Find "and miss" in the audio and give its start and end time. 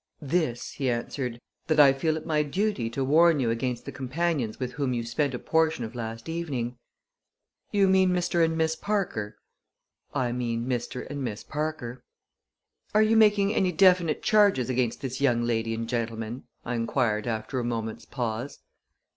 8.43-8.75, 11.07-11.43